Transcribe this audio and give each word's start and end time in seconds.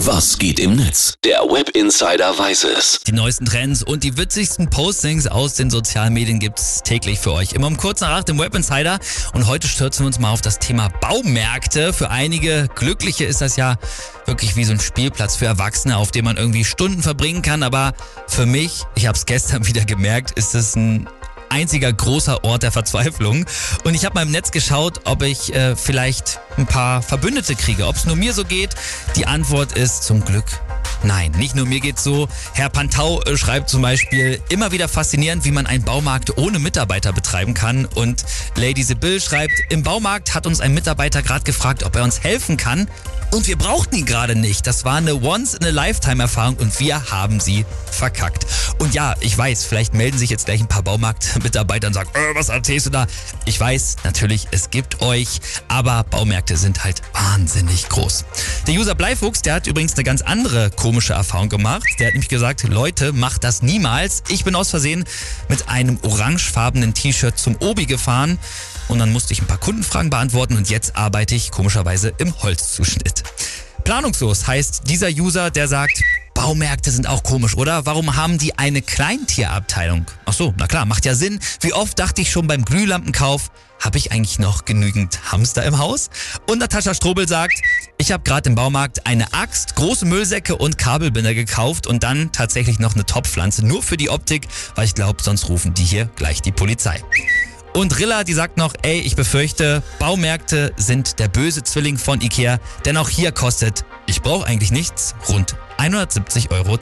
Was 0.00 0.38
geht 0.38 0.60
im 0.60 0.76
Netz? 0.76 1.14
Der 1.24 1.40
Web 1.40 1.70
Insider 1.70 2.38
weiß 2.38 2.64
es. 2.64 3.00
Die 3.06 3.12
neuesten 3.12 3.46
Trends 3.46 3.82
und 3.82 4.04
die 4.04 4.18
witzigsten 4.18 4.68
Postings 4.68 5.26
aus 5.26 5.54
den 5.54 5.70
sozialen 5.70 6.12
Medien 6.12 6.38
gibt's 6.38 6.82
täglich 6.82 7.18
für 7.18 7.32
euch. 7.32 7.54
Immer 7.54 7.68
um 7.68 7.78
kurz 7.78 8.02
nach 8.02 8.10
acht 8.10 8.28
im 8.28 8.38
Web 8.38 8.54
Insider. 8.54 8.98
Und 9.32 9.46
heute 9.46 9.66
stürzen 9.66 10.04
wir 10.04 10.08
uns 10.08 10.18
mal 10.18 10.32
auf 10.32 10.42
das 10.42 10.58
Thema 10.58 10.90
Baumärkte. 11.00 11.94
Für 11.94 12.10
einige 12.10 12.68
Glückliche 12.74 13.24
ist 13.24 13.40
das 13.40 13.56
ja 13.56 13.76
wirklich 14.26 14.54
wie 14.54 14.64
so 14.64 14.72
ein 14.72 14.80
Spielplatz 14.80 15.36
für 15.36 15.46
Erwachsene, 15.46 15.96
auf 15.96 16.10
dem 16.10 16.26
man 16.26 16.36
irgendwie 16.36 16.66
Stunden 16.66 17.02
verbringen 17.02 17.40
kann. 17.40 17.62
Aber 17.62 17.94
für 18.26 18.44
mich, 18.44 18.82
ich 18.96 19.06
habe 19.06 19.16
es 19.16 19.24
gestern 19.24 19.66
wieder 19.66 19.86
gemerkt, 19.86 20.32
ist 20.32 20.54
es 20.54 20.76
ein 20.76 21.08
einziger 21.56 21.90
großer 21.90 22.44
Ort 22.44 22.64
der 22.64 22.70
Verzweiflung. 22.70 23.46
Und 23.84 23.94
ich 23.94 24.04
habe 24.04 24.14
mal 24.14 24.22
im 24.22 24.30
Netz 24.30 24.50
geschaut, 24.50 25.00
ob 25.04 25.22
ich 25.22 25.54
äh, 25.54 25.74
vielleicht 25.74 26.38
ein 26.58 26.66
paar 26.66 27.00
Verbündete 27.00 27.54
kriege, 27.54 27.86
ob 27.86 27.96
es 27.96 28.04
nur 28.04 28.14
mir 28.14 28.34
so 28.34 28.44
geht. 28.44 28.74
Die 29.16 29.26
Antwort 29.26 29.72
ist 29.72 30.04
zum 30.04 30.22
Glück 30.22 30.44
Nein, 31.06 31.30
nicht 31.38 31.54
nur 31.54 31.66
mir 31.66 31.78
geht's 31.78 32.02
so. 32.02 32.26
Herr 32.52 32.68
Pantau 32.68 33.22
äh, 33.22 33.36
schreibt 33.36 33.70
zum 33.70 33.80
Beispiel 33.80 34.42
immer 34.48 34.72
wieder 34.72 34.88
faszinierend, 34.88 35.44
wie 35.44 35.52
man 35.52 35.64
einen 35.64 35.84
Baumarkt 35.84 36.36
ohne 36.36 36.58
Mitarbeiter 36.58 37.12
betreiben 37.12 37.54
kann. 37.54 37.84
Und 37.84 38.24
Lady 38.56 38.82
Sibyl 38.82 39.20
schreibt, 39.20 39.54
im 39.70 39.84
Baumarkt 39.84 40.34
hat 40.34 40.48
uns 40.48 40.60
ein 40.60 40.74
Mitarbeiter 40.74 41.22
gerade 41.22 41.44
gefragt, 41.44 41.84
ob 41.84 41.94
er 41.94 42.02
uns 42.02 42.24
helfen 42.24 42.56
kann. 42.56 42.88
Und 43.30 43.46
wir 43.48 43.56
brauchten 43.56 43.96
ihn 43.96 44.06
gerade 44.06 44.34
nicht. 44.34 44.66
Das 44.66 44.84
war 44.84 44.96
eine 44.96 45.14
Once-in-a-Lifetime-Erfahrung 45.14 46.56
und 46.56 46.78
wir 46.80 47.10
haben 47.10 47.40
sie 47.40 47.64
verkackt. 47.90 48.46
Und 48.78 48.94
ja, 48.94 49.14
ich 49.20 49.36
weiß, 49.36 49.64
vielleicht 49.64 49.94
melden 49.94 50.18
sich 50.18 50.30
jetzt 50.30 50.46
gleich 50.46 50.60
ein 50.60 50.68
paar 50.68 50.82
Baumarktmitarbeiter 50.82 51.88
und 51.88 51.94
sagen, 51.94 52.10
äh, 52.14 52.34
was 52.34 52.48
erzählst 52.48 52.86
du 52.86 52.90
da? 52.90 53.06
Ich 53.44 53.58
weiß, 53.58 53.96
natürlich, 54.04 54.48
es 54.52 54.70
gibt 54.70 55.02
euch, 55.02 55.40
aber 55.68 56.04
Baumärkte 56.04 56.56
sind 56.56 56.84
halt 56.84 57.02
wahnsinnig 57.12 57.88
groß. 57.88 58.24
Der 58.66 58.74
User 58.74 58.94
Bleifuchs, 58.94 59.42
der 59.42 59.54
hat 59.54 59.66
übrigens 59.66 59.94
eine 59.94 60.04
ganz 60.04 60.22
andere 60.22 60.70
komische 60.96 61.12
Erfahrung 61.12 61.50
gemacht. 61.50 61.84
Der 61.98 62.06
hat 62.06 62.14
nämlich 62.14 62.30
gesagt, 62.30 62.62
Leute, 62.62 63.12
macht 63.12 63.44
das 63.44 63.60
niemals. 63.60 64.22
Ich 64.28 64.44
bin 64.44 64.54
aus 64.54 64.70
Versehen 64.70 65.04
mit 65.46 65.68
einem 65.68 65.98
orangefarbenen 66.00 66.94
T-Shirt 66.94 67.38
zum 67.38 67.54
Obi 67.56 67.84
gefahren 67.84 68.38
und 68.88 68.98
dann 68.98 69.12
musste 69.12 69.34
ich 69.34 69.42
ein 69.42 69.46
paar 69.46 69.58
Kundenfragen 69.58 70.08
beantworten 70.08 70.56
und 70.56 70.70
jetzt 70.70 70.96
arbeite 70.96 71.34
ich 71.34 71.50
komischerweise 71.50 72.14
im 72.16 72.32
Holzzuschnitt. 72.42 73.24
Planungslos 73.84 74.46
heißt 74.46 74.84
dieser 74.88 75.08
User, 75.08 75.50
der 75.50 75.68
sagt, 75.68 76.02
Baumärkte 76.32 76.90
sind 76.90 77.06
auch 77.06 77.22
komisch, 77.22 77.58
oder? 77.58 77.84
Warum 77.84 78.16
haben 78.16 78.38
die 78.38 78.58
eine 78.58 78.80
Kleintierabteilung? 78.80 80.06
Ach 80.24 80.32
so, 80.32 80.54
na 80.56 80.66
klar, 80.66 80.86
macht 80.86 81.04
ja 81.04 81.14
Sinn. 81.14 81.40
Wie 81.60 81.74
oft 81.74 81.98
dachte 81.98 82.22
ich 82.22 82.30
schon 82.30 82.46
beim 82.46 82.64
Glühlampenkauf, 82.64 83.50
habe 83.84 83.98
ich 83.98 84.12
eigentlich 84.12 84.38
noch 84.38 84.64
genügend 84.64 85.30
Hamster 85.30 85.64
im 85.64 85.78
Haus? 85.78 86.08
Und 86.48 86.58
Natascha 86.58 86.94
Strobel 86.94 87.28
sagt, 87.28 87.54
ich 87.98 88.12
habe 88.12 88.22
gerade 88.24 88.48
im 88.50 88.54
Baumarkt 88.54 89.06
eine 89.06 89.32
Axt, 89.32 89.74
große 89.76 90.04
Müllsäcke 90.04 90.56
und 90.56 90.78
Kabelbinder 90.78 91.34
gekauft 91.34 91.86
und 91.86 92.02
dann 92.02 92.30
tatsächlich 92.32 92.78
noch 92.78 92.94
eine 92.94 93.06
Topfpflanze, 93.06 93.64
nur 93.64 93.82
für 93.82 93.96
die 93.96 94.10
Optik, 94.10 94.48
weil 94.74 94.84
ich 94.84 94.94
glaube, 94.94 95.22
sonst 95.22 95.48
rufen 95.48 95.74
die 95.74 95.84
hier 95.84 96.10
gleich 96.16 96.42
die 96.42 96.52
Polizei. 96.52 97.02
Und 97.72 97.98
Rilla, 97.98 98.24
die 98.24 98.32
sagt 98.32 98.56
noch, 98.56 98.74
ey, 98.82 99.00
ich 99.00 99.16
befürchte, 99.16 99.82
Baumärkte 99.98 100.72
sind 100.76 101.18
der 101.18 101.28
böse 101.28 101.62
Zwilling 101.62 101.98
von 101.98 102.20
Ikea, 102.20 102.58
denn 102.84 102.96
auch 102.96 103.08
hier 103.08 103.32
kostet, 103.32 103.84
ich 104.06 104.22
brauche 104.22 104.46
eigentlich 104.46 104.70
nichts, 104.70 105.14
rund 105.28 105.56
170,62 105.78 106.50
Euro. 106.50 106.78